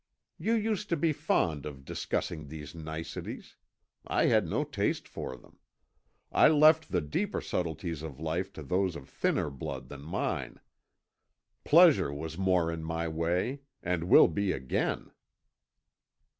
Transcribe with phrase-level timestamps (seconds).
[0.39, 3.55] You used to be fond of discussing these niceties;
[4.07, 5.59] I had no taste for them.
[6.31, 10.59] I left the deeper subtleties of life to those of thinner blood than mine.
[11.65, 15.11] Pleasure was more in my way and will be again."